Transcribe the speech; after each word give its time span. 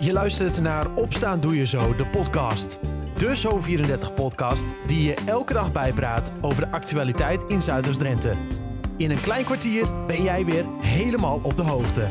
Je 0.00 0.12
luistert 0.12 0.60
naar 0.60 0.94
Opstaan 0.94 1.40
Doe 1.40 1.56
Je 1.56 1.66
Zo, 1.66 1.96
de 1.96 2.06
podcast. 2.06 2.78
De 3.16 3.36
Zo34-podcast 3.36 4.64
die 4.86 5.02
je 5.02 5.14
elke 5.26 5.52
dag 5.52 5.72
bijpraat 5.72 6.32
over 6.40 6.64
de 6.64 6.70
actualiteit 6.70 7.42
in 7.42 7.62
Zuiders-Drenthe. 7.62 8.34
In 8.96 9.10
een 9.10 9.20
klein 9.20 9.44
kwartier 9.44 10.06
ben 10.06 10.22
jij 10.22 10.44
weer 10.44 10.64
helemaal 10.80 11.40
op 11.42 11.56
de 11.56 11.62
hoogte. 11.62 12.06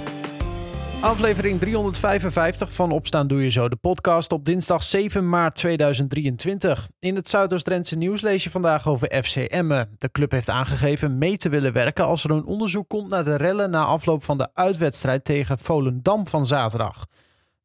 Aflevering 1.02 1.60
355 1.60 2.74
van 2.74 2.92
Opstaan 2.92 3.28
Doe 3.28 3.44
Je 3.44 3.50
Zo, 3.50 3.70
de 3.70 3.76
podcast 3.76 4.32
op 4.32 4.46
dinsdag 4.46 4.84
7 4.84 5.30
maart 5.30 5.56
2023. 5.56 6.90
In 7.00 7.16
het 7.16 7.30
Zuidoost-Drentse 7.30 7.98
nieuws 7.98 8.22
lees 8.22 8.44
je 8.44 8.50
vandaag 8.50 8.88
over 8.88 9.24
FC 9.24 9.36
Emmen. 9.36 9.96
De 9.98 10.12
club 10.12 10.32
heeft 10.32 10.50
aangegeven 10.50 11.18
mee 11.18 11.38
te 11.38 11.50
willen 11.50 11.74
werken 11.74 12.06
als 12.06 12.24
er 12.24 12.32
een 12.32 12.46
onderzoek 12.46 12.90
komt 12.90 13.10
naar 13.10 13.24
de 13.24 13.36
rellen 13.36 13.70
na 13.70 13.84
afloop 13.84 14.24
van 14.24 14.38
de 14.38 14.50
uitwedstrijd 14.54 15.24
tegen 15.26 15.58
Volendam 15.58 16.28
van 16.28 16.46
zaterdag. 16.46 17.06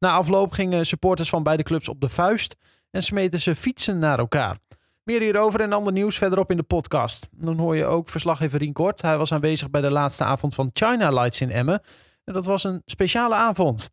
Na 0.03 0.11
afloop 0.11 0.51
gingen 0.51 0.85
supporters 0.85 1.29
van 1.29 1.43
beide 1.43 1.63
clubs 1.63 1.89
op 1.89 2.01
de 2.01 2.09
vuist 2.09 2.55
en 2.91 3.03
smeten 3.03 3.41
ze 3.41 3.55
fietsen 3.55 3.99
naar 3.99 4.19
elkaar. 4.19 4.57
Meer 5.03 5.21
hierover 5.21 5.61
en 5.61 5.73
ander 5.73 5.93
nieuws 5.93 6.17
verderop 6.17 6.51
in 6.51 6.57
de 6.57 6.63
podcast. 6.63 7.27
Dan 7.31 7.57
hoor 7.57 7.75
je 7.75 7.85
ook 7.85 8.09
verslaggever 8.09 8.59
Rien 8.59 8.73
Kort. 8.73 9.01
Hij 9.01 9.17
was 9.17 9.33
aanwezig 9.33 9.69
bij 9.69 9.81
de 9.81 9.91
laatste 9.91 10.23
avond 10.23 10.55
van 10.55 10.69
China 10.73 11.09
Lights 11.09 11.41
in 11.41 11.51
Emmen. 11.51 11.81
En 12.23 12.33
dat 12.33 12.45
was 12.45 12.63
een 12.63 12.81
speciale 12.85 13.35
avond. 13.35 13.89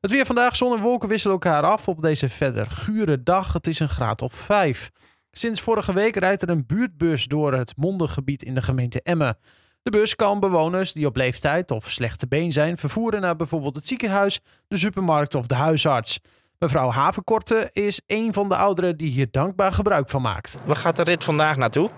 Het 0.00 0.10
weer 0.10 0.26
vandaag, 0.26 0.56
zon 0.56 0.76
en 0.76 0.82
wolken 0.82 1.08
wisselen 1.08 1.34
elkaar 1.34 1.62
af 1.62 1.88
op 1.88 2.02
deze 2.02 2.28
verder 2.28 2.70
gure 2.70 3.22
dag. 3.22 3.52
Het 3.52 3.66
is 3.66 3.78
een 3.78 3.88
graad 3.88 4.22
of 4.22 4.32
5. 4.32 4.90
Sinds 5.30 5.60
vorige 5.60 5.92
week 5.92 6.16
rijdt 6.16 6.42
er 6.42 6.48
een 6.48 6.66
buurtbus 6.66 7.26
door 7.26 7.52
het 7.52 7.76
mondengebied 7.76 8.42
in 8.42 8.54
de 8.54 8.62
gemeente 8.62 9.02
Emmen. 9.02 9.38
De 9.82 9.90
bus 9.90 10.16
kan 10.16 10.40
bewoners 10.40 10.92
die 10.92 11.06
op 11.06 11.16
leeftijd 11.16 11.70
of 11.70 11.90
slechte 11.90 12.26
been 12.26 12.52
zijn 12.52 12.78
vervoeren 12.78 13.20
naar 13.20 13.36
bijvoorbeeld 13.36 13.76
het 13.76 13.86
ziekenhuis, 13.86 14.40
de 14.68 14.76
supermarkt 14.76 15.34
of 15.34 15.46
de 15.46 15.54
huisarts. 15.54 16.20
Mevrouw 16.58 16.90
Havenkorte 16.90 17.70
is 17.72 18.00
een 18.06 18.32
van 18.32 18.48
de 18.48 18.56
ouderen 18.56 18.96
die 18.96 19.10
hier 19.10 19.28
dankbaar 19.30 19.72
gebruik 19.72 20.08
van 20.08 20.22
maakt. 20.22 20.58
Waar 20.64 20.76
gaat 20.76 20.96
de 20.96 21.02
rit 21.02 21.24
vandaag 21.24 21.56
naartoe? 21.56 21.90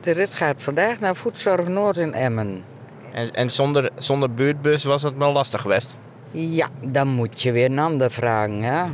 De 0.00 0.10
rit 0.10 0.34
gaat 0.34 0.62
vandaag 0.62 1.00
naar 1.00 1.16
Voedzorg 1.16 1.68
Noord 1.68 1.96
in 1.96 2.12
Emmen. 2.12 2.64
En, 3.12 3.34
en 3.34 3.50
zonder, 3.50 3.90
zonder 3.96 4.34
buurtbus 4.34 4.84
was 4.84 5.02
het 5.02 5.16
wel 5.16 5.32
lastig 5.32 5.60
geweest. 5.60 5.96
Ja, 6.30 6.68
dan 6.82 7.08
moet 7.08 7.42
je 7.42 7.52
weer 7.52 7.70
een 7.70 7.78
ander 7.78 8.10
vragen, 8.10 8.62
hè? 8.62 8.84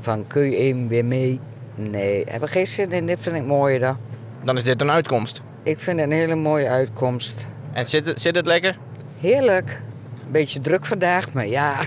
Van 0.00 0.26
kun 0.26 0.42
je 0.42 0.56
even 0.56 0.88
weer 0.88 1.04
mee? 1.04 1.40
Nee, 1.74 2.24
hebben 2.28 2.48
geen 2.48 2.66
zin 2.66 2.92
in. 2.92 3.06
Dit 3.06 3.20
vind 3.20 3.36
ik 3.36 3.44
mooier 3.44 3.80
dan. 3.80 3.96
Dan 4.44 4.56
is 4.56 4.64
dit 4.64 4.80
een 4.80 4.90
uitkomst. 4.90 5.42
Ik 5.62 5.80
vind 5.80 6.00
het 6.00 6.10
een 6.10 6.16
hele 6.16 6.34
mooie 6.34 6.68
uitkomst. 6.68 7.46
En 7.74 7.86
zit 7.86 8.06
het, 8.06 8.20
zit 8.20 8.34
het 8.34 8.46
lekker? 8.46 8.76
Heerlijk. 9.20 9.82
Beetje 10.30 10.60
druk 10.60 10.86
vandaag, 10.86 11.32
maar 11.32 11.46
ja. 11.46 11.82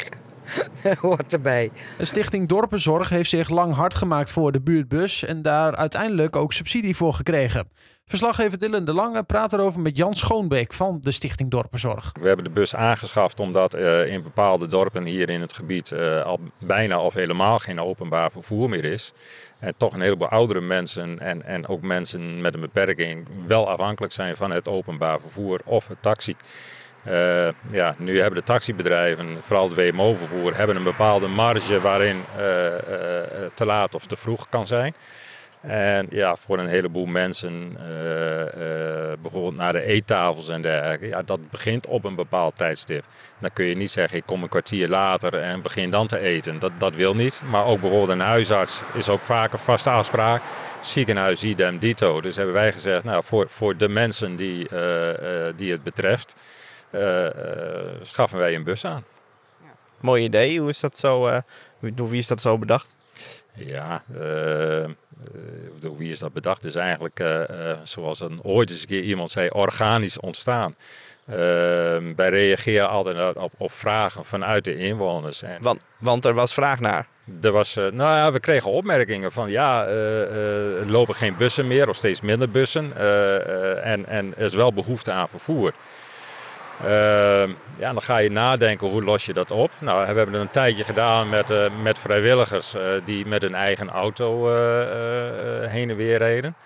Hoort 1.00 1.32
erbij. 1.32 1.70
De 1.98 2.04
stichting 2.04 2.48
Dorpenzorg 2.48 3.08
heeft 3.08 3.30
zich 3.30 3.48
lang 3.48 3.74
hard 3.74 3.94
gemaakt 3.94 4.30
voor 4.30 4.52
de 4.52 4.60
buurtbus 4.60 5.24
en 5.24 5.42
daar 5.42 5.76
uiteindelijk 5.76 6.36
ook 6.36 6.52
subsidie 6.52 6.96
voor 6.96 7.14
gekregen. 7.14 7.68
Verslaggever 8.08 8.58
Dylan 8.58 8.84
de 8.84 8.92
Lange 8.92 9.22
praat 9.22 9.52
erover 9.52 9.80
met 9.80 9.96
Jan 9.96 10.14
Schoonbeek 10.14 10.72
van 10.72 10.98
de 11.02 11.10
Stichting 11.10 11.50
Dorpenzorg. 11.50 12.12
We 12.20 12.26
hebben 12.26 12.44
de 12.44 12.50
bus 12.50 12.74
aangeschaft 12.74 13.40
omdat 13.40 13.76
uh, 13.76 14.06
in 14.06 14.22
bepaalde 14.22 14.68
dorpen 14.68 15.04
hier 15.04 15.30
in 15.30 15.40
het 15.40 15.52
gebied 15.52 15.90
uh, 15.90 16.22
al 16.22 16.40
bijna 16.58 17.00
of 17.00 17.14
helemaal 17.14 17.58
geen 17.58 17.80
openbaar 17.80 18.30
vervoer 18.30 18.68
meer 18.68 18.84
is. 18.84 19.12
En 19.58 19.74
toch 19.76 19.94
een 19.94 20.00
heleboel 20.00 20.28
oudere 20.28 20.60
mensen 20.60 21.18
en, 21.18 21.42
en 21.42 21.66
ook 21.66 21.82
mensen 21.82 22.40
met 22.40 22.54
een 22.54 22.60
beperking 22.60 23.28
wel 23.46 23.68
afhankelijk 23.68 24.12
zijn 24.12 24.36
van 24.36 24.50
het 24.50 24.68
openbaar 24.68 25.20
vervoer 25.20 25.60
of 25.64 25.88
het 25.88 26.02
taxi. 26.02 26.36
Uh, 27.06 27.48
ja, 27.70 27.94
nu 27.98 28.20
hebben 28.20 28.38
de 28.38 28.44
taxibedrijven, 28.44 29.38
vooral 29.42 29.70
het 29.70 29.78
WMO-vervoer, 29.78 30.56
hebben 30.56 30.76
een 30.76 30.82
bepaalde 30.82 31.26
marge 31.28 31.80
waarin 31.80 32.24
te 33.54 33.66
laat 33.66 33.94
of 33.94 34.06
te 34.06 34.16
vroeg 34.16 34.48
kan 34.48 34.66
zijn. 34.66 34.94
En 35.66 36.06
ja, 36.10 36.36
voor 36.36 36.58
een 36.58 36.68
heleboel 36.68 37.06
mensen, 37.06 37.76
bijvoorbeeld 39.22 39.56
naar 39.56 39.72
de 39.72 39.82
eettafels 39.82 40.48
en 40.48 40.62
dergelijke, 40.62 41.06
ja, 41.06 41.22
dat 41.22 41.50
begint 41.50 41.86
op 41.86 42.04
een 42.04 42.14
bepaald 42.14 42.56
tijdstip. 42.56 43.04
Dan 43.38 43.52
kun 43.52 43.64
je 43.64 43.76
niet 43.76 43.90
zeggen, 43.90 44.18
ik 44.18 44.26
kom 44.26 44.42
een 44.42 44.48
kwartier 44.48 44.88
later 44.88 45.34
en 45.34 45.62
begin 45.62 45.90
dan 45.90 46.06
te 46.06 46.18
eten. 46.18 46.58
Dat, 46.58 46.72
dat 46.78 46.94
wil 46.94 47.14
niet. 47.14 47.40
Maar 47.50 47.64
ook 47.64 47.80
bijvoorbeeld 47.80 48.10
een 48.10 48.20
huisarts 48.20 48.82
is 48.92 49.08
ook 49.08 49.20
vaak 49.20 49.52
een 49.52 49.58
vaste 49.58 49.90
afspraak. 49.90 50.42
Ziekenhuis 50.80 51.42
idem 51.42 51.78
dito. 51.78 52.20
Dus 52.20 52.36
hebben 52.36 52.54
wij 52.54 52.72
gezegd, 52.72 53.04
nou, 53.04 53.24
voor, 53.24 53.48
voor 53.48 53.76
de 53.76 53.88
mensen 53.88 54.36
die, 54.36 54.68
die 55.56 55.72
het 55.72 55.82
betreft, 55.82 56.36
schaffen 58.02 58.38
wij 58.38 58.54
een 58.54 58.64
bus 58.64 58.84
aan. 58.84 59.04
Ja. 59.62 59.68
Mooi 60.00 60.24
idee. 60.24 60.60
Hoe 60.60 60.68
is 60.68 60.80
dat 60.80 60.98
zo, 60.98 61.40
door 61.80 62.08
wie 62.08 62.18
is 62.18 62.26
dat 62.26 62.40
zo 62.40 62.58
bedacht? 62.58 62.94
Ja, 63.56 64.02
door 65.80 65.96
wie 65.96 66.10
is 66.10 66.18
dat 66.18 66.32
bedacht? 66.32 66.64
is 66.64 66.74
eigenlijk, 66.74 67.24
zoals 67.82 68.20
een, 68.20 68.42
ooit 68.42 68.70
eens 68.70 68.80
een 68.80 68.86
keer 68.86 69.02
iemand 69.02 69.30
zei, 69.30 69.48
organisch 69.48 70.20
ontstaan. 70.20 70.76
wij 72.16 72.28
reageren 72.28 72.88
altijd 72.88 73.36
op, 73.36 73.52
op, 73.56 73.72
vragen 73.72 74.24
vanuit 74.24 74.64
de 74.64 74.76
inwoners. 74.76 75.42
En 75.42 75.62
want, 75.62 75.84
want 75.98 76.24
er 76.24 76.34
was 76.34 76.54
vraag 76.54 76.80
naar? 76.80 77.06
Er 77.42 77.52
was, 77.52 77.74
nou 77.74 77.96
ja, 77.96 78.32
we 78.32 78.40
kregen 78.40 78.70
opmerkingen 78.70 79.32
van 79.32 79.50
ja, 79.50 79.86
er 79.86 80.90
lopen 80.90 81.14
geen 81.14 81.36
bussen 81.36 81.66
meer 81.66 81.88
of 81.88 81.96
steeds 81.96 82.20
minder 82.20 82.50
bussen. 82.50 82.96
en, 83.82 84.06
en 84.06 84.34
er 84.36 84.44
is 84.44 84.54
wel 84.54 84.72
behoefte 84.72 85.12
aan 85.12 85.28
vervoer. 85.28 85.72
Uh, 86.84 86.88
ja, 87.78 87.92
dan 87.92 88.02
ga 88.02 88.18
je 88.18 88.30
nadenken 88.30 88.88
hoe 88.88 89.04
los 89.04 89.26
je 89.26 89.32
dat 89.32 89.50
op. 89.50 89.70
Nou, 89.78 90.00
we 90.00 90.06
hebben 90.06 90.32
het 90.32 90.42
een 90.42 90.50
tijdje 90.50 90.84
gedaan 90.84 91.28
met, 91.28 91.50
uh, 91.50 91.66
met 91.82 91.98
vrijwilligers 91.98 92.74
uh, 92.74 92.82
die 93.04 93.26
met 93.26 93.42
hun 93.42 93.54
eigen 93.54 93.90
auto 93.90 94.48
uh, 94.48 94.54
heen 95.68 95.90
en 95.90 95.96
weer 95.96 96.18
reden. 96.18 96.56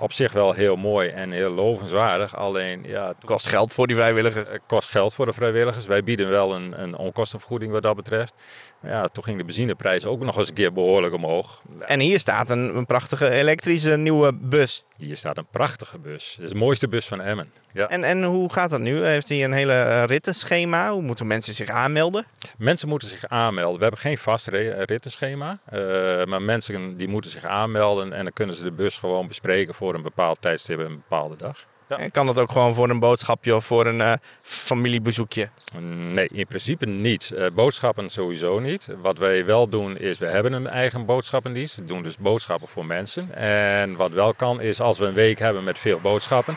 op 0.00 0.12
zich 0.12 0.32
wel 0.32 0.52
heel 0.52 0.76
mooi 0.76 1.08
en 1.08 1.30
heel 1.30 1.50
lovenswaardig. 1.50 2.36
Alleen, 2.36 2.82
ja, 2.86 3.06
het 3.06 3.24
kost 3.24 3.48
geld 3.48 3.72
voor 3.72 3.86
die 3.86 3.96
vrijwilligers. 3.96 4.48
Het 4.48 4.60
kost 4.66 4.88
geld 4.88 5.14
voor 5.14 5.26
de 5.26 5.32
vrijwilligers. 5.32 5.86
Wij 5.86 6.02
bieden 6.02 6.28
wel 6.28 6.54
een, 6.54 6.82
een 6.82 6.96
onkostenvergoeding 6.96 7.72
wat 7.72 7.82
dat 7.82 7.96
betreft. 7.96 8.34
Ja, 8.82 9.06
toen 9.06 9.24
ging 9.24 9.38
de 9.38 9.44
benzineprijs 9.44 10.04
ook 10.04 10.20
nog 10.20 10.36
eens 10.36 10.48
een 10.48 10.54
keer 10.54 10.72
behoorlijk 10.72 11.14
omhoog. 11.14 11.62
En 11.80 12.00
hier 12.00 12.18
staat 12.20 12.50
een, 12.50 12.76
een 12.76 12.86
prachtige 12.86 13.30
elektrische 13.30 13.96
nieuwe 13.96 14.34
bus. 14.34 14.84
Hier 14.96 15.16
staat 15.16 15.36
een 15.36 15.46
prachtige 15.50 15.98
bus. 15.98 16.34
Het 16.36 16.44
is 16.44 16.50
de 16.50 16.56
mooiste 16.56 16.88
bus 16.88 17.06
van 17.06 17.20
Emmen. 17.20 17.52
Ja. 17.72 17.88
En, 17.88 18.04
en 18.04 18.24
hoe 18.24 18.52
gaat 18.52 18.70
dat 18.70 18.80
nu? 18.80 19.04
Heeft 19.04 19.28
hij 19.28 19.44
een 19.44 19.52
hele 19.52 20.02
rittenschema? 20.02 20.92
Hoe 20.92 21.02
moeten 21.02 21.26
mensen 21.26 21.54
zich 21.54 21.68
aanmelden? 21.68 22.26
Mensen 22.58 22.88
moeten 22.88 23.08
zich 23.08 23.26
aanmelden. 23.26 23.76
We 23.76 23.82
hebben 23.82 24.00
geen 24.00 24.18
vast 24.18 24.48
rittenschema. 24.48 25.58
Uh, 25.72 26.24
maar 26.24 26.42
mensen 26.42 26.96
die 26.96 27.08
moeten 27.08 27.30
zich 27.30 27.44
aanmelden 27.44 28.12
en 28.12 28.24
dan 28.24 28.32
kunnen 28.32 28.54
ze 28.54 28.62
de 28.62 28.72
bus 28.72 28.96
gewoon 28.96 29.28
bespreken 29.28 29.74
voor 29.74 29.94
een 29.94 30.02
bepaald 30.02 30.40
tijdstip 30.40 30.78
en 30.78 30.84
een 30.84 31.02
bepaalde 31.08 31.36
dag. 31.36 31.66
Ja. 31.90 31.98
En 31.98 32.10
kan 32.10 32.26
dat 32.26 32.38
ook 32.38 32.52
gewoon 32.52 32.74
voor 32.74 32.90
een 32.90 32.98
boodschapje 32.98 33.54
of 33.54 33.64
voor 33.64 33.86
een 33.86 33.98
uh, 33.98 34.12
familiebezoekje? 34.42 35.48
Nee, 35.80 36.28
in 36.32 36.46
principe 36.46 36.86
niet. 36.86 37.32
Uh, 37.34 37.46
boodschappen 37.54 38.10
sowieso 38.10 38.58
niet. 38.58 38.88
Wat 39.02 39.18
wij 39.18 39.44
wel 39.44 39.68
doen 39.68 39.98
is, 39.98 40.18
we 40.18 40.26
hebben 40.26 40.52
een 40.52 40.66
eigen 40.66 41.04
boodschappendienst. 41.06 41.76
We 41.76 41.84
doen 41.84 42.02
dus 42.02 42.16
boodschappen 42.16 42.68
voor 42.68 42.86
mensen. 42.86 43.34
En 43.34 43.96
wat 43.96 44.10
wel 44.10 44.34
kan 44.34 44.60
is, 44.60 44.80
als 44.80 44.98
we 44.98 45.04
een 45.04 45.14
week 45.14 45.38
hebben 45.38 45.64
met 45.64 45.78
veel 45.78 46.00
boodschappen, 46.00 46.56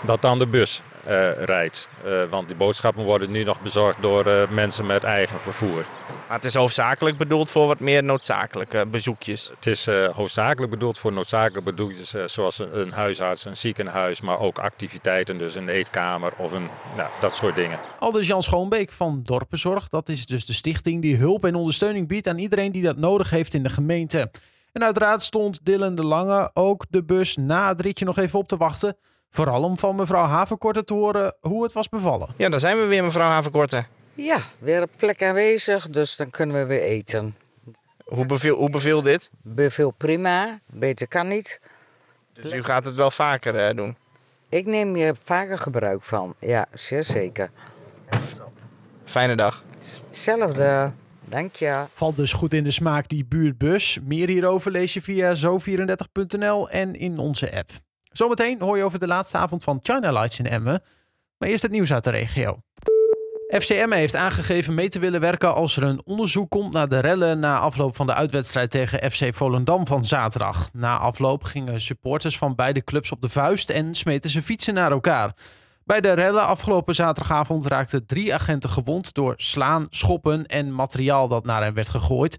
dat 0.00 0.22
dan 0.22 0.38
de 0.38 0.46
bus 0.46 0.82
uh, 1.06 1.32
rijdt. 1.32 1.88
Uh, 2.06 2.22
want 2.30 2.46
die 2.46 2.56
boodschappen 2.56 3.04
worden 3.04 3.30
nu 3.30 3.44
nog 3.44 3.60
bezorgd 3.60 4.02
door 4.02 4.26
uh, 4.26 4.48
mensen 4.48 4.86
met 4.86 5.04
eigen 5.04 5.40
vervoer. 5.40 5.84
Maar 6.28 6.36
het 6.36 6.44
is 6.44 6.54
hoofdzakelijk 6.54 7.16
bedoeld 7.16 7.50
voor 7.50 7.66
wat 7.66 7.80
meer 7.80 8.04
noodzakelijke 8.04 8.86
bezoekjes? 8.90 9.50
Het 9.54 9.66
is 9.66 9.86
hoofdzakelijk 10.12 10.70
bedoeld 10.70 10.98
voor 10.98 11.12
noodzakelijke 11.12 11.72
bezoekjes 11.72 12.14
zoals 12.26 12.58
een, 12.58 12.80
een, 12.80 12.92
huisarts, 12.92 13.44
een 13.44 13.56
ziekenhuis, 13.56 14.20
maar 14.20 14.38
ook 14.38 14.58
activiteiten, 14.58 15.38
dus 15.38 15.54
een 15.54 15.68
eetkamer 15.68 16.32
of 16.36 16.52
een, 16.52 16.68
nou, 16.96 17.08
dat 17.20 17.34
soort 17.34 17.54
dingen. 17.54 17.78
Aldus 17.98 18.26
Jan 18.26 18.42
Schoonbeek 18.42 18.92
van 18.92 19.20
Dorpenzorg, 19.22 19.88
dat 19.88 20.08
is 20.08 20.26
dus 20.26 20.46
de 20.46 20.52
stichting 20.52 21.02
die 21.02 21.16
hulp 21.16 21.44
en 21.44 21.54
ondersteuning 21.54 22.08
biedt 22.08 22.28
aan 22.28 22.38
iedereen 22.38 22.72
die 22.72 22.82
dat 22.82 22.96
nodig 22.96 23.30
heeft 23.30 23.54
in 23.54 23.62
de 23.62 23.70
gemeente. 23.70 24.30
En 24.72 24.84
uiteraard 24.84 25.22
stond 25.22 25.60
Dylan 25.64 25.94
de 25.94 26.04
Lange 26.04 26.50
ook 26.54 26.84
de 26.90 27.04
bus 27.04 27.36
na 27.36 27.68
het 27.68 27.80
ritje 27.80 28.04
nog 28.04 28.18
even 28.18 28.38
op 28.38 28.48
te 28.48 28.56
wachten. 28.56 28.96
Vooral 29.30 29.62
om 29.62 29.78
van 29.78 29.96
mevrouw 29.96 30.24
Havenkorte 30.24 30.84
te 30.84 30.94
horen 30.94 31.34
hoe 31.40 31.62
het 31.62 31.72
was 31.72 31.88
bevallen. 31.88 32.28
Ja, 32.36 32.48
daar 32.48 32.60
zijn 32.60 32.76
we 32.76 32.84
weer, 32.84 33.04
mevrouw 33.04 33.30
Havenkorte. 33.30 33.84
Ja, 34.14 34.38
weer 34.58 34.82
op 34.82 34.90
plek 34.96 35.22
aanwezig, 35.22 35.88
dus 35.88 36.16
dan 36.16 36.30
kunnen 36.30 36.56
we 36.56 36.66
weer 36.66 36.82
eten. 36.82 37.36
Hoe 38.04 38.26
beviel, 38.26 38.56
hoe 38.56 38.70
beviel 38.70 39.02
dit? 39.02 39.30
Beviel 39.42 39.90
prima, 39.90 40.60
beter 40.66 41.08
kan 41.08 41.28
niet. 41.28 41.60
Dus 42.32 42.52
u 42.52 42.62
gaat 42.62 42.84
het 42.84 42.94
wel 42.94 43.10
vaker 43.10 43.68
uh, 43.68 43.76
doen? 43.76 43.96
Ik 44.48 44.66
neem 44.66 44.94
hier 44.94 45.14
vaker 45.24 45.58
gebruik 45.58 46.02
van, 46.02 46.34
ja, 46.40 46.66
zeer 46.72 47.04
zeker. 47.04 47.50
Fijne 49.04 49.36
dag. 49.36 49.64
Hetzelfde. 50.08 50.90
Dank 51.28 51.54
je. 51.54 51.84
Valt 51.92 52.16
dus 52.16 52.32
goed 52.32 52.54
in 52.54 52.64
de 52.64 52.70
smaak 52.70 53.08
die 53.08 53.24
buurtbus. 53.24 53.98
Meer 54.02 54.28
hierover 54.28 54.70
lees 54.70 54.94
je 54.94 55.02
via 55.02 55.36
zo34.nl 55.36 56.70
en 56.70 56.94
in 56.94 57.18
onze 57.18 57.56
app. 57.56 57.70
Zometeen 58.16 58.60
hoor 58.60 58.76
je 58.76 58.84
over 58.84 58.98
de 58.98 59.06
laatste 59.06 59.36
avond 59.36 59.64
van 59.64 59.78
China 59.82 60.12
Lights 60.12 60.38
in 60.38 60.46
Emmen. 60.46 60.82
Maar 61.38 61.48
eerst 61.48 61.62
het 61.62 61.72
nieuws 61.72 61.92
uit 61.92 62.04
de 62.04 62.10
regio. 62.10 62.58
FCM 63.48 63.92
heeft 63.92 64.16
aangegeven 64.16 64.74
mee 64.74 64.88
te 64.88 64.98
willen 64.98 65.20
werken 65.20 65.54
als 65.54 65.76
er 65.76 65.82
een 65.82 66.00
onderzoek 66.04 66.50
komt 66.50 66.72
naar 66.72 66.88
de 66.88 66.98
rellen 66.98 67.38
na 67.38 67.58
afloop 67.58 67.96
van 67.96 68.06
de 68.06 68.14
uitwedstrijd 68.14 68.70
tegen 68.70 69.10
FC 69.10 69.34
Volendam 69.34 69.86
van 69.86 70.04
zaterdag. 70.04 70.68
Na 70.72 70.98
afloop 70.98 71.44
gingen 71.44 71.80
supporters 71.80 72.38
van 72.38 72.54
beide 72.54 72.84
clubs 72.84 73.12
op 73.12 73.20
de 73.20 73.28
vuist 73.28 73.70
en 73.70 73.94
smeten 73.94 74.30
ze 74.30 74.42
fietsen 74.42 74.74
naar 74.74 74.90
elkaar. 74.90 75.32
Bij 75.84 76.00
de 76.00 76.12
rellen 76.12 76.46
afgelopen 76.46 76.94
zaterdagavond 76.94 77.66
raakten 77.66 78.06
drie 78.06 78.34
agenten 78.34 78.70
gewond 78.70 79.14
door 79.14 79.34
slaan, 79.36 79.86
schoppen 79.90 80.46
en 80.46 80.74
materiaal 80.74 81.28
dat 81.28 81.44
naar 81.44 81.62
hen 81.62 81.74
werd 81.74 81.88
gegooid. 81.88 82.38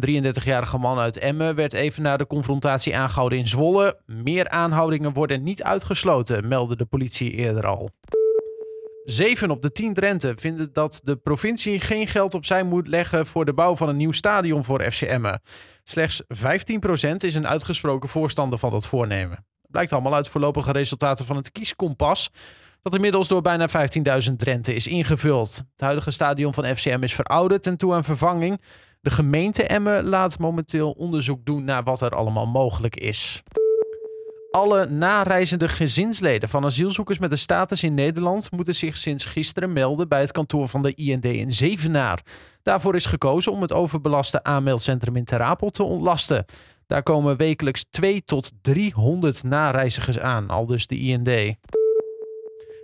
Een 0.00 0.34
33-jarige 0.34 0.78
man 0.78 0.98
uit 0.98 1.18
Emmen 1.18 1.54
werd 1.54 1.72
even 1.72 2.02
na 2.02 2.16
de 2.16 2.26
confrontatie 2.26 2.96
aangehouden 2.96 3.38
in 3.38 3.48
Zwolle. 3.48 4.00
Meer 4.06 4.48
aanhoudingen 4.48 5.12
worden 5.12 5.42
niet 5.42 5.62
uitgesloten, 5.62 6.48
meldde 6.48 6.76
de 6.76 6.84
politie 6.84 7.30
eerder 7.32 7.66
al. 7.66 7.90
Zeven 9.04 9.50
op 9.50 9.62
de 9.62 9.72
tien 9.72 9.94
Drenthe 9.94 10.32
vinden 10.36 10.72
dat 10.72 11.00
de 11.04 11.16
provincie 11.16 11.80
geen 11.80 12.06
geld 12.06 12.34
opzij 12.34 12.62
moet 12.62 12.88
leggen 12.88 13.26
voor 13.26 13.44
de 13.44 13.54
bouw 13.54 13.76
van 13.76 13.88
een 13.88 13.96
nieuw 13.96 14.12
stadion 14.12 14.64
voor 14.64 14.90
FC 14.90 15.00
Emmen. 15.00 15.40
Slechts 15.84 16.22
15% 16.22 16.26
is 17.16 17.34
een 17.34 17.48
uitgesproken 17.48 18.08
voorstander 18.08 18.58
van 18.58 18.70
dat 18.70 18.86
voornemen. 18.86 19.46
Blijkt 19.70 19.92
allemaal 19.92 20.14
uit 20.14 20.28
voorlopige 20.28 20.72
resultaten 20.72 21.26
van 21.26 21.36
het 21.36 21.52
kieskompas, 21.52 22.30
dat 22.82 22.94
inmiddels 22.94 23.28
door 23.28 23.42
bijna 23.42 23.68
15.000 24.28 24.36
Drenthe 24.36 24.74
is 24.74 24.86
ingevuld. 24.86 25.56
Het 25.56 25.80
huidige 25.80 26.10
stadion 26.10 26.54
van 26.54 26.76
FCM 26.76 27.02
is 27.02 27.14
verouderd 27.14 27.66
en 27.66 27.76
toe 27.76 27.94
aan 27.94 28.04
vervanging. 28.04 28.60
De 29.06 29.12
gemeente 29.12 29.62
Emmen 29.62 30.04
laat 30.04 30.38
momenteel 30.38 30.90
onderzoek 30.90 31.44
doen 31.44 31.64
naar 31.64 31.82
wat 31.82 32.00
er 32.00 32.10
allemaal 32.10 32.46
mogelijk 32.46 32.96
is. 32.96 33.42
Alle 34.50 34.86
nareizende 34.86 35.68
gezinsleden 35.68 36.48
van 36.48 36.64
asielzoekers 36.64 37.18
met 37.18 37.30
een 37.30 37.38
status 37.38 37.82
in 37.82 37.94
Nederland 37.94 38.50
moeten 38.50 38.74
zich 38.74 38.96
sinds 38.96 39.24
gisteren 39.24 39.72
melden 39.72 40.08
bij 40.08 40.20
het 40.20 40.32
kantoor 40.32 40.68
van 40.68 40.82
de 40.82 40.94
IND 40.94 41.24
in 41.24 41.52
Zevenaar. 41.52 42.22
Daarvoor 42.62 42.94
is 42.94 43.06
gekozen 43.06 43.52
om 43.52 43.62
het 43.62 43.72
overbelaste 43.72 44.42
aanmeldcentrum 44.42 45.16
in 45.16 45.24
Terapel 45.24 45.70
te 45.70 45.82
ontlasten. 45.82 46.44
Daar 46.86 47.02
komen 47.02 47.36
wekelijks 47.36 47.84
2 47.90 48.24
tot 48.24 48.52
300 48.62 49.42
nareizigers 49.42 50.18
aan, 50.18 50.48
al 50.48 50.66
dus 50.66 50.86
de 50.86 50.98
IND. 50.98 51.56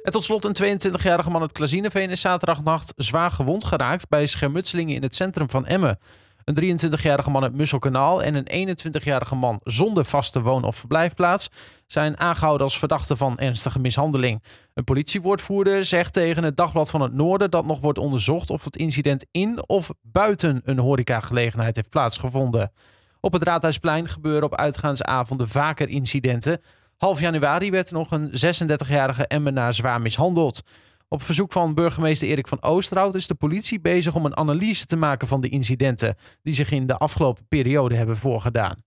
En 0.02 0.12
tot 0.12 0.24
slot 0.24 0.44
een 0.44 0.80
22-jarige 0.80 1.30
man 1.30 1.40
uit 1.40 1.52
Klazineveen 1.52 2.10
is 2.10 2.20
zaterdagnacht 2.20 2.92
zwaar 2.96 3.30
gewond 3.30 3.64
geraakt 3.64 4.08
bij 4.08 4.26
schermutselingen 4.26 4.94
in 4.94 5.02
het 5.02 5.14
centrum 5.14 5.50
van 5.50 5.66
Emmen. 5.66 5.98
Een 6.44 6.78
23-jarige 6.78 7.30
man 7.30 7.42
uit 7.42 7.54
Musselkanaal 7.54 8.22
en 8.22 8.34
een 8.34 8.76
21-jarige 8.76 9.34
man 9.34 9.60
zonder 9.64 10.04
vaste 10.04 10.40
woon- 10.42 10.64
of 10.64 10.76
verblijfplaats 10.76 11.48
zijn 11.86 12.18
aangehouden 12.18 12.66
als 12.66 12.78
verdachten 12.78 13.16
van 13.16 13.38
ernstige 13.38 13.78
mishandeling. 13.78 14.42
Een 14.74 14.84
politiewoordvoerder 14.84 15.84
zegt 15.84 16.12
tegen 16.12 16.44
het 16.44 16.56
Dagblad 16.56 16.90
van 16.90 17.00
het 17.00 17.12
Noorden 17.12 17.50
dat 17.50 17.66
nog 17.66 17.80
wordt 17.80 17.98
onderzocht 17.98 18.50
of 18.50 18.64
het 18.64 18.76
incident 18.76 19.26
in 19.30 19.68
of 19.68 19.90
buiten 20.02 20.60
een 20.64 20.78
horecagelegenheid 20.78 21.76
heeft 21.76 21.90
plaatsgevonden. 21.90 22.72
Op 23.20 23.32
het 23.32 23.42
Raadhuisplein 23.42 24.08
gebeuren 24.08 24.44
op 24.44 24.56
uitgaansavonden 24.56 25.48
vaker 25.48 25.88
incidenten. 25.88 26.60
Half 27.02 27.20
januari 27.20 27.70
werd 27.70 27.88
er 27.88 27.94
nog 27.94 28.10
een 28.10 28.30
36-jarige 28.30 29.26
Emmenaar 29.26 29.74
zwaar 29.74 30.00
mishandeld. 30.00 30.60
Op 31.08 31.22
verzoek 31.22 31.52
van 31.52 31.74
burgemeester 31.74 32.28
Erik 32.28 32.48
van 32.48 32.62
Oosterhout 32.62 33.14
is 33.14 33.26
de 33.26 33.34
politie 33.34 33.80
bezig 33.80 34.14
om 34.14 34.24
een 34.24 34.36
analyse 34.36 34.86
te 34.86 34.96
maken 34.96 35.28
van 35.28 35.40
de 35.40 35.48
incidenten 35.48 36.16
die 36.42 36.54
zich 36.54 36.70
in 36.70 36.86
de 36.86 36.96
afgelopen 36.96 37.46
periode 37.48 37.94
hebben 37.94 38.16
voorgedaan. 38.16 38.84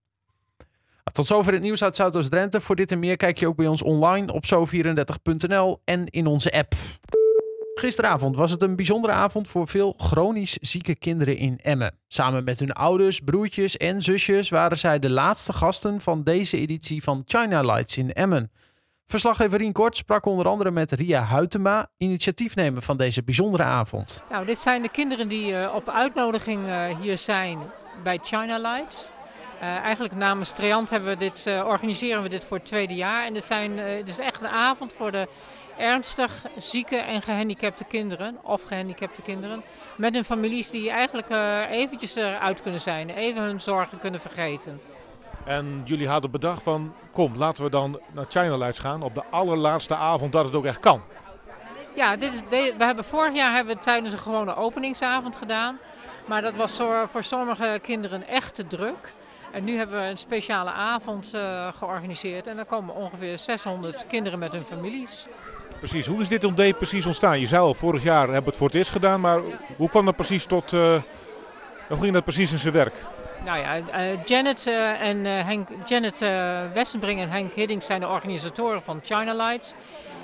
Tot 1.12 1.26
zover 1.28 1.54
het 1.54 1.62
nieuws 1.62 1.84
uit 1.84 1.96
Zuidoost-Drenthe. 1.96 2.62
Voor 2.62 2.76
dit 2.76 2.92
en 2.92 3.00
meer 3.00 3.16
kijk 3.16 3.38
je 3.38 3.48
ook 3.48 3.56
bij 3.56 3.68
ons 3.68 3.82
online 3.82 4.34
op 4.34 4.46
zo34.nl 4.46 5.82
en 5.84 6.06
in 6.06 6.26
onze 6.26 6.52
app. 6.52 6.74
Gisteravond 7.80 8.36
was 8.36 8.52
het 8.52 8.62
een 8.62 8.76
bijzondere 8.76 9.14
avond 9.14 9.48
voor 9.48 9.68
veel 9.68 9.94
chronisch 9.98 10.58
zieke 10.62 10.96
kinderen 10.96 11.38
in 11.38 11.60
Emmen. 11.64 11.98
Samen 12.08 12.44
met 12.44 12.60
hun 12.60 12.74
ouders, 12.74 13.20
broertjes 13.20 13.78
en 13.78 14.02
zusjes 14.02 14.50
waren 14.50 14.78
zij 14.78 15.00
de 15.00 15.10
laatste 15.10 15.54
gasten 15.54 16.02
van 16.02 16.24
deze 16.24 16.58
editie 16.58 17.04
van 17.04 17.24
China 17.26 17.62
Lights 17.62 17.98
in 17.98 18.14
Emmen. 18.14 18.52
Verslaggever 19.06 19.58
Rien 19.58 19.72
Kort 19.72 19.98
sprak 19.98 20.26
onder 20.26 20.48
andere 20.48 20.72
met 20.72 20.92
Ria 20.92 21.26
Huytema, 21.26 21.88
initiatiefnemer 21.98 22.82
van 22.82 22.98
deze 22.98 23.24
bijzondere 23.24 23.64
avond. 23.64 24.24
Nou, 24.30 24.46
dit 24.46 24.60
zijn 24.60 24.82
de 24.82 24.90
kinderen 24.90 25.28
die 25.28 25.52
uh, 25.52 25.74
op 25.76 25.90
uitnodiging 25.90 26.68
uh, 26.68 27.00
hier 27.00 27.18
zijn 27.18 27.60
bij 28.04 28.20
China 28.24 28.58
Lights. 28.58 29.10
Uh, 29.56 29.62
eigenlijk 29.62 30.16
namens 30.16 30.52
Triant 30.52 30.90
hebben 30.90 31.10
we 31.10 31.18
dit, 31.18 31.48
organiseren 31.48 32.24
we 32.24 32.30
dit 32.30 32.44
voor 32.44 32.58
het 32.58 32.66
tweede 32.66 32.96
jaar. 32.96 33.26
En 33.26 33.34
dit, 33.34 33.46
zijn, 33.46 33.76
dit 33.76 34.08
is 34.08 34.20
echt 34.20 34.42
een 34.42 34.48
avond 34.48 34.94
voor 34.94 35.12
de 35.12 35.28
ernstig 35.78 36.46
zieke 36.58 36.98
en 36.98 37.22
gehandicapte 37.22 37.84
kinderen, 37.84 38.38
of 38.42 38.64
gehandicapte 38.64 39.22
kinderen, 39.22 39.64
met 39.96 40.14
hun 40.14 40.24
families 40.24 40.70
die 40.70 40.90
eigenlijk 40.90 41.30
eventjes 41.72 42.16
eruit 42.16 42.62
kunnen 42.62 42.82
zijn, 42.82 43.10
even 43.10 43.42
hun 43.42 43.62
zorgen 43.62 44.00
kunnen 44.00 44.22
vergeten. 44.22 44.82
En 45.46 45.82
jullie 45.86 46.08
hadden 46.08 46.32
bedacht 46.32 46.64
van, 46.64 46.94
kom, 47.12 47.36
laten 47.36 47.64
we 47.64 47.70
dan 47.70 48.00
naar 48.12 48.26
China 48.28 48.58
Lights 48.58 48.80
gaan 48.80 49.04
op 49.04 49.16
de 49.16 49.24
allerlaatste 49.30 49.96
avond 49.96 50.32
dat 50.32 50.46
het 50.46 50.56
ook 50.56 50.66
echt 50.66 50.80
kan. 50.80 51.02
Ja, 51.96 52.16
dit 52.16 52.34
is, 52.34 52.50
we 52.50 52.84
hebben 52.84 53.04
vorig 53.04 53.36
jaar 53.36 53.54
hebben 53.56 53.76
we 53.76 53.82
tijdens 53.82 54.14
een 54.14 54.20
gewone 54.20 54.56
openingsavond 54.56 55.36
gedaan. 55.36 55.80
Maar 56.26 56.42
dat 56.42 56.56
was 56.56 56.82
voor, 57.08 57.24
sommige 57.24 57.80
kinderen 57.82 58.28
echt 58.28 58.56
te 58.56 58.68
druk. 58.68 59.14
En 59.52 59.64
nu 59.64 59.78
hebben 59.78 60.00
we 60.02 60.06
een 60.06 60.18
speciale 60.18 60.72
avond 60.72 61.32
uh, 61.36 61.74
georganiseerd. 61.74 62.48
En 62.48 62.56
dan 62.56 62.66
komen 62.66 62.96
ongeveer 62.96 63.38
600 63.38 64.08
kinderen 64.08 64.40
met 64.40 64.52
hun 64.52 64.66
families. 64.66 65.28
Precies, 65.80 66.06
hoe 66.06 66.22
is 66.22 66.28
dit 66.28 66.44
idee 66.44 66.74
precies 66.74 67.06
ontstaan? 67.06 67.40
Je 67.40 67.48
vorig 67.76 68.04
jaar 68.04 68.24
hebben 68.28 68.46
het 68.46 68.56
voor 68.56 68.68
het 68.68 68.76
eerst 68.76 68.92
gedaan. 68.92 69.22
Maar 69.22 69.40
hoe 69.78 69.90
kwam 69.90 70.06
dat 70.06 70.16
precies 70.16 70.46
tot... 70.46 70.74
Uh, 70.74 71.02
hoe 71.88 71.98
ging 71.98 72.14
dat 72.14 72.24
precies 72.24 72.52
in 72.52 72.58
zijn 72.58 72.74
werk? 72.74 72.94
Nou 73.44 73.60
ja, 73.60 73.78
uh, 73.78 74.24
Janet, 74.26 74.66
uh, 74.68 75.02
en, 75.02 75.26
Henk, 75.26 75.68
Janet 75.86 76.22
en 76.22 77.30
Henk 77.30 77.54
Hiddink 77.54 77.82
zijn 77.82 78.00
de 78.00 78.08
organisatoren 78.08 78.82
van 78.84 79.00
China 79.04 79.34
Lights. 79.34 79.74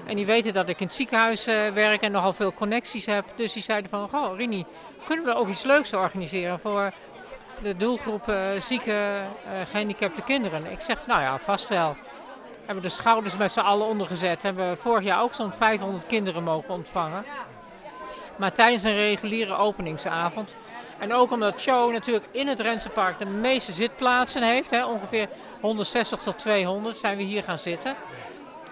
En 0.05 0.15
die 0.15 0.25
weten 0.25 0.53
dat 0.53 0.67
ik 0.67 0.79
in 0.79 0.85
het 0.85 0.95
ziekenhuis 0.95 1.45
werk 1.73 2.01
en 2.01 2.11
nogal 2.11 2.33
veel 2.33 2.53
connecties 2.53 3.05
heb. 3.05 3.25
Dus 3.35 3.53
die 3.53 3.63
zeiden 3.63 3.89
van, 3.89 4.09
goh 4.09 4.37
Rini, 4.37 4.65
kunnen 5.05 5.25
we 5.25 5.35
ook 5.35 5.47
iets 5.47 5.63
leuks 5.63 5.93
organiseren 5.93 6.59
voor 6.59 6.91
de 7.61 7.77
doelgroep 7.77 8.33
zieke, 8.57 9.21
gehandicapte 9.69 10.21
kinderen? 10.21 10.71
Ik 10.71 10.81
zeg, 10.81 10.97
nou 11.07 11.21
ja, 11.21 11.37
vast 11.37 11.67
wel. 11.67 11.95
Hebben 12.71 12.89
de 12.89 12.95
schouders 12.95 13.37
met 13.37 13.51
z'n 13.51 13.59
allen 13.59 13.87
ondergezet. 13.87 14.43
Hebben 14.43 14.69
we 14.69 14.75
vorig 14.75 15.03
jaar 15.03 15.21
ook 15.21 15.33
zo'n 15.33 15.53
500 15.53 16.05
kinderen 16.05 16.43
mogen 16.43 16.73
ontvangen. 16.73 17.25
Maar 18.35 18.53
tijdens 18.53 18.83
een 18.83 18.95
reguliere 18.95 19.55
openingsavond 19.55 20.55
en 20.99 21.13
ook 21.13 21.31
omdat 21.31 21.61
Show 21.61 21.91
natuurlijk 21.91 22.25
in 22.31 22.47
het 22.47 22.59
Rensenpark 22.59 23.19
de 23.19 23.25
meeste 23.25 23.71
zitplaatsen 23.71 24.43
heeft. 24.43 24.71
Hè, 24.71 24.85
ongeveer 24.85 25.29
160 25.61 26.21
tot 26.21 26.39
200 26.39 26.97
zijn 26.97 27.17
we 27.17 27.23
hier 27.23 27.43
gaan 27.43 27.57
zitten. 27.57 27.95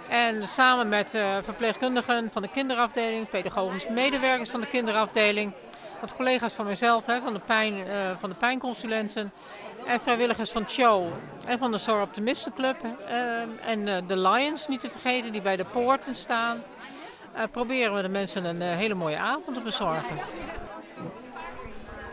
En 0.10 0.48
samen 0.48 0.90
met 0.90 1.14
uh, 1.16 1.38
verpleegkundigen 1.42 2.30
van 2.32 2.42
de 2.42 2.50
kinderafdeling, 2.50 3.30
pedagogisch 3.30 3.88
medewerkers 3.88 4.50
van 4.50 4.62
de 4.62 4.68
kinderafdeling, 4.68 5.54
wat 6.02 6.16
collega's 6.16 6.54
van 6.54 6.66
mezelf, 6.66 7.06
hè, 7.06 7.22
van, 7.22 7.34
de 7.34 7.40
pijn, 7.40 7.74
uh, 7.74 8.10
van 8.20 8.30
de 8.30 8.36
pijnconsulenten 8.36 9.32
en 9.86 10.00
vrijwilligers 10.00 10.52
van 10.52 10.70
Show 10.70 11.08
en 11.46 11.60
van 11.60 11.72
de 11.72 11.78
Sor 11.78 12.02
Optimistenclub 12.02 12.76
uh, 12.84 13.70
en 13.70 14.08
de 14.08 14.18
Lions 14.18 14.68
niet 14.68 14.82
te 14.82 14.90
vergeten 14.90 15.32
die 15.32 15.42
bij 15.42 15.56
de 15.56 15.66
poorten 15.66 16.16
staan, 16.16 16.64
proberen 17.52 17.96
we 17.96 18.02
de 18.02 18.10
mensen 18.10 18.46
een 18.46 18.62
hele 18.62 18.94
mooie 18.94 19.18
avond 19.18 19.56
te 19.56 19.62
bezorgen. 19.62 20.18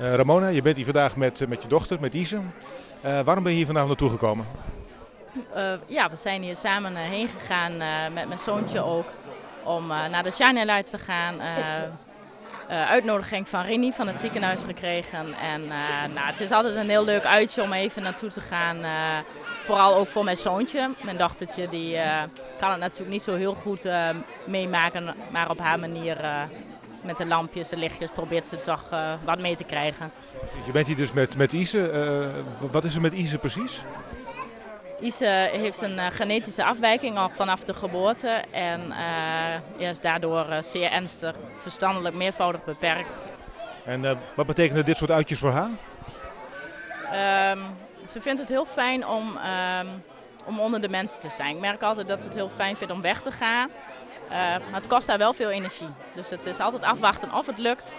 Uh, 0.01 0.15
Ramona, 0.15 0.49
je 0.49 0.63
bent 0.63 0.77
hier 0.77 0.85
vandaag 0.85 1.17
met, 1.17 1.49
met 1.49 1.63
je 1.63 1.69
dochter, 1.69 2.01
met 2.01 2.15
Ise. 2.15 2.37
Uh, 2.37 3.21
waarom 3.21 3.43
ben 3.43 3.53
je 3.53 3.59
hier 3.59 3.67
vandaag 3.67 3.87
naartoe 3.87 4.11
gekomen? 4.11 4.47
Uh, 5.57 5.73
ja, 5.87 6.11
we 6.11 6.17
zijn 6.17 6.43
hier 6.43 6.57
samen 6.57 6.97
heen 6.97 7.29
gegaan 7.29 7.77
met 8.13 8.27
mijn 8.27 8.39
zoontje 8.39 8.83
ook. 8.83 9.07
Om 9.65 9.87
naar 9.87 10.23
de 10.23 10.31
Shine 10.31 10.65
Lights 10.65 10.91
te 10.91 10.99
gaan. 10.99 11.35
Uitnodiging 12.69 13.49
van 13.49 13.65
Rini 13.65 13.93
van 13.93 14.07
het 14.07 14.17
ziekenhuis 14.17 14.61
gekregen. 14.67 15.35
En 15.35 15.67
nou, 16.15 16.27
het 16.27 16.41
is 16.41 16.51
altijd 16.51 16.77
een 16.77 16.89
heel 16.89 17.05
leuk 17.05 17.25
uitje 17.25 17.63
om 17.63 17.73
even 17.73 18.03
naartoe 18.03 18.29
te 18.29 18.41
gaan. 18.41 18.77
vooral 19.63 19.95
ook 19.95 20.09
voor 20.09 20.25
mijn 20.25 20.37
zoontje. 20.37 20.91
Mijn 21.03 21.17
dochtertje 21.17 21.69
die 21.69 21.99
kan 22.59 22.71
het 22.71 22.81
natuurlijk 22.81 23.11
niet 23.11 23.23
zo 23.23 23.35
heel 23.35 23.55
goed 23.55 23.85
meemaken. 24.45 25.15
Maar 25.31 25.51
op 25.51 25.59
haar 25.59 25.79
manier 25.79 26.17
met 27.03 27.17
de 27.17 27.27
lampjes 27.27 27.71
en 27.71 27.79
lichtjes 27.79 28.11
probeert 28.11 28.47
ze 28.47 28.61
toch 28.61 28.85
wat 29.25 29.41
mee 29.41 29.57
te 29.57 29.65
krijgen. 29.65 30.11
Je 30.67 30.73
bent 30.73 30.87
hier 30.87 30.97
dus 30.97 31.13
met, 31.13 31.37
met 31.37 31.53
Ise. 31.53 32.31
Wat 32.71 32.85
is 32.85 32.95
er 32.95 33.01
met 33.01 33.13
Ise 33.13 33.39
precies? 33.39 33.85
Ise 35.01 35.49
heeft 35.53 35.83
een 35.83 35.99
uh, 35.99 36.07
genetische 36.11 36.65
afwijking 36.65 37.19
al 37.19 37.29
vanaf 37.29 37.65
de 37.65 37.75
geboorte 37.75 38.43
en 38.51 38.93
is 39.77 40.01
daardoor 40.01 40.47
zeer 40.61 40.91
ernstig 40.91 41.35
verstandelijk 41.57 42.15
meervoudig 42.15 42.65
beperkt. 42.65 43.25
En 43.85 44.19
wat 44.35 44.47
betekenen 44.47 44.85
dit 44.85 44.97
soort 44.97 45.11
uitjes 45.11 45.39
voor 45.39 45.51
haar? 45.51 45.71
Um, 47.53 47.61
ze 48.09 48.21
vindt 48.21 48.41
het 48.41 48.49
heel 48.49 48.65
fijn 48.65 49.07
om, 49.07 49.39
um, 49.81 50.03
om 50.45 50.61
onder 50.61 50.81
de 50.81 50.89
mensen 50.89 51.21
te 51.21 51.31
zijn. 51.31 51.55
Ik 51.55 51.61
merk 51.61 51.83
altijd 51.83 52.09
dat 52.09 52.21
ze 52.21 52.27
het 52.27 52.35
heel 52.35 52.49
fijn 52.49 52.77
vindt 52.77 52.93
om 52.93 53.01
weg 53.01 53.23
te 53.23 53.31
gaan. 53.31 53.71
maar 54.29 54.81
het 54.81 54.87
kost 54.87 55.07
daar 55.07 55.19
wel 55.19 55.33
veel 55.33 55.51
energie. 55.51 55.89
Dus 56.15 56.31
het 56.31 56.47
is 56.47 56.59
altijd 56.59 56.83
afwachten 56.83 57.33
of 57.33 57.47
het 57.47 57.59
lukt. 57.59 57.97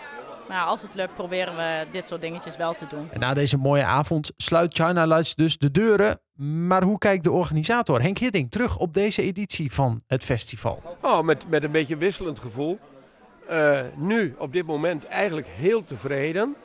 Maar 0.48 0.66
als 0.66 0.82
het 0.82 0.96
lukt, 0.96 1.13
proberen 1.13 1.56
we 1.56 1.86
dit 1.92 2.06
soort 2.06 2.22
dingetjes 2.22 2.58
wel 2.58 2.74
te 2.74 2.86
doen. 2.88 3.10
En 3.12 3.20
na 3.20 3.34
deze 3.34 3.58
mooie 3.58 3.84
avond 3.84 4.32
sluit 4.38 4.74
China 4.74 5.06
Lights 5.06 5.36
dus 5.36 5.58
de 5.58 5.72
deuren. 5.72 6.20
Maar 6.68 6.84
hoe 6.84 6.98
kijkt 6.98 7.24
de 7.24 7.32
organisator 7.32 8.01
Henk 8.01 8.18
Hidding 8.18 8.51
terug 8.51 8.77
op 8.77 8.94
deze 8.94 9.22
editie 9.22 9.74
van 9.74 10.01
het 10.08 10.24
festival? 10.24 10.98
Oh, 11.01 11.22
met, 11.22 11.50
met 11.50 11.63
een 11.63 11.72
beetje 11.72 11.98
wisselend 11.98 12.39
gevoel. 12.39 12.80
Uh, 13.51 13.80
nu, 13.96 14.36
op 14.38 14.54
dit 14.54 14.66
moment, 14.66 15.08
eigenlijk 15.08 15.48
heel 15.48 15.84
tevreden. 15.84 16.56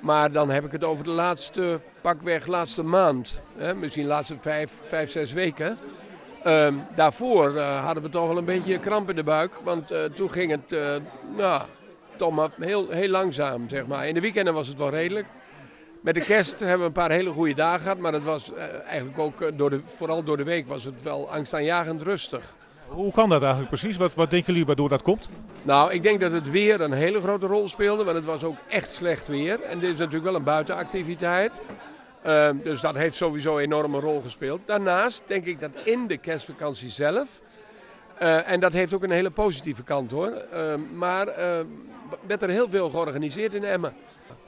Maar 0.00 0.32
dan 0.32 0.50
heb 0.50 0.64
ik 0.64 0.72
het 0.72 0.84
over 0.84 1.04
de 1.04 1.10
laatste, 1.10 1.80
pakweg 2.00 2.46
laatste 2.46 2.82
maand. 2.82 3.40
Hè, 3.56 3.74
misschien 3.74 4.02
de 4.02 4.08
laatste 4.08 4.36
vijf, 4.40 4.72
vijf, 4.88 5.10
zes 5.10 5.32
weken. 5.32 5.78
Uh, 6.46 6.66
daarvoor 6.94 7.54
uh, 7.54 7.84
hadden 7.84 8.02
we 8.02 8.08
toch 8.08 8.26
wel 8.26 8.36
een 8.36 8.44
beetje 8.44 8.78
kramp 8.78 9.10
in 9.10 9.16
de 9.16 9.22
buik. 9.22 9.60
Want 9.64 9.92
uh, 9.92 10.04
toen 10.04 10.30
ging 10.30 10.50
het, 10.50 10.76
nou, 11.36 11.62
maar 12.30 12.50
heel, 12.58 12.90
heel 12.90 13.08
langzaam, 13.08 13.68
zeg 13.68 13.86
maar. 13.86 14.08
In 14.08 14.14
de 14.14 14.20
weekenden 14.20 14.54
was 14.54 14.68
het 14.68 14.76
wel 14.78 14.90
redelijk. 14.90 15.26
Met 16.00 16.14
de 16.14 16.20
kerst 16.20 16.60
hebben 16.60 16.78
we 16.78 16.84
een 16.84 16.92
paar 16.92 17.10
hele 17.10 17.30
goede 17.30 17.54
dagen 17.54 17.80
gehad. 17.80 17.98
Maar 17.98 18.12
het 18.12 18.24
was 18.24 18.52
eigenlijk 18.86 19.18
ook, 19.18 19.58
door 19.58 19.70
de, 19.70 19.80
vooral 19.96 20.22
door 20.22 20.36
de 20.36 20.44
week, 20.44 20.68
was 20.68 20.84
het 20.84 21.02
wel 21.02 21.30
angstaanjagend 21.30 22.02
rustig. 22.02 22.54
Hoe 22.88 23.12
kan 23.12 23.28
dat 23.28 23.40
eigenlijk 23.40 23.70
precies? 23.70 23.96
Wat, 23.96 24.14
wat 24.14 24.30
denken 24.30 24.52
jullie 24.52 24.66
waardoor 24.66 24.88
dat 24.88 25.02
komt? 25.02 25.30
Nou, 25.62 25.92
ik 25.92 26.02
denk 26.02 26.20
dat 26.20 26.32
het 26.32 26.50
weer 26.50 26.80
een 26.80 26.92
hele 26.92 27.20
grote 27.20 27.46
rol 27.46 27.68
speelde, 27.68 28.04
want 28.04 28.16
het 28.16 28.26
was 28.26 28.44
ook 28.44 28.56
echt 28.68 28.92
slecht 28.92 29.28
weer. 29.28 29.60
En 29.62 29.78
dit 29.78 29.90
is 29.90 29.98
natuurlijk 29.98 30.24
wel 30.24 30.34
een 30.34 30.42
buitenactiviteit. 30.42 31.52
Uh, 32.26 32.48
dus 32.62 32.80
dat 32.80 32.94
heeft 32.94 33.16
sowieso 33.16 33.56
een 33.56 33.62
enorme 33.62 34.00
rol 34.00 34.20
gespeeld. 34.20 34.60
Daarnaast 34.66 35.22
denk 35.26 35.44
ik 35.44 35.60
dat 35.60 35.70
in 35.84 36.06
de 36.06 36.16
kerstvakantie 36.16 36.90
zelf, 36.90 37.28
uh, 38.22 38.50
en 38.50 38.60
dat 38.60 38.72
heeft 38.72 38.94
ook 38.94 39.02
een 39.02 39.10
hele 39.10 39.30
positieve 39.30 39.82
kant 39.82 40.10
hoor, 40.10 40.32
uh, 40.54 40.74
maar 40.94 41.26
werd 42.26 42.42
er 42.42 42.48
heel 42.48 42.70
veel 42.70 42.90
georganiseerd 42.90 43.54
in 43.54 43.64
Emmen. 43.64 43.94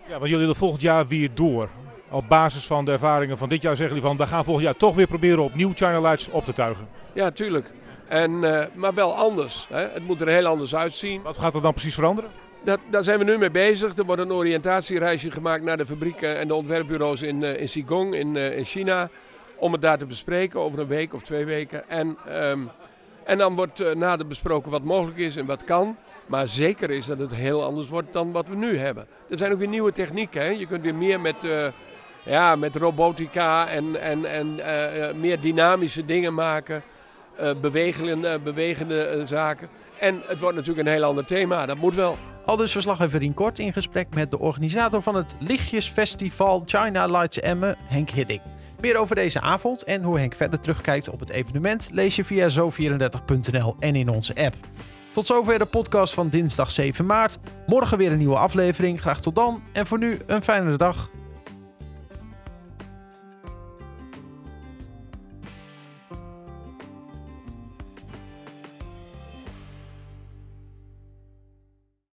Ja, 0.07 0.13
want 0.13 0.23
jullie 0.23 0.39
willen 0.39 0.57
volgend 0.57 0.83
jaar 0.83 1.07
weer 1.07 1.31
door. 1.35 1.69
Op 2.11 2.29
basis 2.29 2.67
van 2.67 2.85
de 2.85 2.93
ervaringen 2.93 3.39
van 3.39 3.49
dit 3.49 3.63
jaar 3.63 3.77
zeggen 3.77 3.97
jullie 3.97 4.11
van, 4.11 4.27
we 4.27 4.33
gaan 4.33 4.45
volgend 4.45 4.65
jaar 4.65 4.77
toch 4.77 4.95
weer 4.95 5.07
proberen 5.07 5.43
opnieuw 5.43 5.73
China 5.75 6.01
Lights 6.01 6.29
op 6.31 6.45
te 6.45 6.53
tuigen. 6.53 6.89
Ja, 7.13 7.31
tuurlijk. 7.31 7.71
En, 8.09 8.33
uh, 8.33 8.65
maar 8.75 8.95
wel 8.95 9.15
anders. 9.15 9.67
Hè. 9.71 9.89
Het 9.89 10.07
moet 10.07 10.21
er 10.21 10.29
heel 10.29 10.47
anders 10.47 10.75
uitzien. 10.75 11.23
Wat 11.23 11.39
gaat 11.39 11.55
er 11.55 11.63
dan 11.63 11.73
precies 11.73 11.95
veranderen? 11.95 12.31
Dat, 12.65 12.79
daar 12.91 13.05
zijn 13.05 13.19
we 13.19 13.25
nu 13.25 13.39
mee 13.39 13.51
bezig. 13.51 13.97
Er 13.97 14.05
wordt 14.05 14.23
een 14.23 14.33
oriëntatiereisje 14.33 15.31
gemaakt 15.31 15.65
naar 15.65 15.77
de 15.77 15.87
fabrieken 15.87 16.39
en 16.39 16.49
de 16.49 16.55
ontwerpbureaus 16.55 17.23
in, 17.23 17.43
uh, 17.43 17.61
in 17.61 17.67
Qigong 17.67 18.15
in, 18.15 18.35
uh, 18.35 18.57
in 18.57 18.65
China. 18.65 19.09
Om 19.57 19.73
het 19.73 19.83
daar 19.83 19.99
te 19.99 20.07
bespreken 20.07 20.61
over 20.61 20.79
een 20.79 20.87
week 20.87 21.15
of 21.15 21.23
twee 21.23 21.45
weken. 21.45 21.89
En, 21.89 22.19
um, 22.29 22.71
en 23.25 23.39
dan 23.39 23.55
wordt 23.55 23.95
nader 23.95 24.27
besproken 24.27 24.71
wat 24.71 24.83
mogelijk 24.83 25.19
is 25.19 25.37
en 25.37 25.47
wat 25.47 25.65
kan. 25.65 25.97
Maar 26.27 26.49
zeker 26.49 26.91
is 26.91 27.07
dat 27.07 27.19
het 27.19 27.35
heel 27.35 27.65
anders 27.65 27.89
wordt 27.89 28.13
dan 28.13 28.33
wat 28.33 28.49
we 28.49 28.57
nu 28.57 28.79
hebben. 28.79 29.07
Er 29.31 29.39
zijn 29.39 29.53
ook 29.53 29.59
weer 29.59 29.69
nieuwe 29.69 29.93
technieken. 29.93 30.43
Hè. 30.43 30.49
Je 30.49 30.67
kunt 30.67 30.83
weer 30.83 30.95
meer 30.95 31.21
met, 31.21 31.37
ja, 32.23 32.57
met 32.57 32.77
robotica 32.77 33.69
en, 33.69 34.01
en, 34.01 34.25
en 34.25 34.61
meer 35.21 35.41
dynamische 35.41 36.05
dingen 36.05 36.35
maken. 36.35 36.83
Uh, 37.41 37.51
bewegende, 37.61 38.29
uh, 38.29 38.43
bewegende 38.45 39.17
uh, 39.17 39.27
zaken. 39.27 39.69
En 39.99 40.23
het 40.27 40.39
wordt 40.39 40.57
natuurlijk 40.57 40.87
een 40.87 40.93
heel 40.95 41.05
ander 41.05 41.25
thema, 41.25 41.67
dat 41.67 41.77
moet 41.77 41.95
wel. 41.95 42.17
Al 42.45 42.57
dus 42.57 42.73
verslaggever 42.73 43.19
Rien 43.19 43.35
Kort 43.35 43.59
in 43.59 43.73
gesprek 43.73 44.15
met 44.15 44.31
de 44.31 44.39
organisator 44.39 45.03
van 45.03 45.15
het 45.15 45.35
Lichtjesfestival 45.39 46.63
China 46.67 47.07
Lights 47.07 47.41
Emmen, 47.41 47.77
Henk 47.79 48.11
Hidding. 48.11 48.54
Meer 48.81 48.97
over 48.97 49.15
deze 49.15 49.41
avond 49.41 49.85
en 49.85 50.03
hoe 50.03 50.19
Henk 50.19 50.35
verder 50.35 50.61
terugkijkt 50.61 51.09
op 51.09 51.21
het 51.21 51.31
evenement 51.31 51.91
lees 51.93 52.17
je 52.17 52.25
via 52.25 52.49
zo34.nl 52.51 53.77
en 53.79 53.97
in 53.97 54.09
onze 54.09 54.35
app. 54.35 54.55
Tot 55.13 55.27
zover 55.27 55.59
de 55.59 55.65
podcast 55.65 56.15
van 56.15 56.29
dinsdag 56.29 56.71
7 56.71 57.07
maart. 57.07 57.39
Morgen 57.67 57.99
weer 57.99 58.13
een 58.13 58.19
nieuwe 58.19 58.37
aflevering. 58.37 59.01
Graag 59.01 59.21
tot 59.21 59.35
dan 59.35 59.63
en 59.73 59.87
voor 59.87 59.99
nu 59.99 60.19
een 60.27 60.43
fijne 60.43 60.77
dag. 60.77 61.11